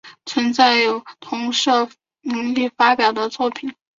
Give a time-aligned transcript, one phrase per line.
[0.25, 1.87] 存在有同社
[2.21, 3.71] 名义发表的作品。